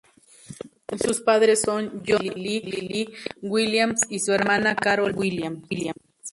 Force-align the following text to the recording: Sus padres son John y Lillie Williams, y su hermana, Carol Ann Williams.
Sus 0.99 1.21
padres 1.21 1.61
son 1.61 2.01
John 2.07 2.23
y 2.25 2.31
Lillie 2.63 3.13
Williams, 3.43 4.01
y 4.09 4.17
su 4.19 4.31
hermana, 4.33 4.75
Carol 4.75 5.11
Ann 5.11 5.19
Williams. 5.69 5.99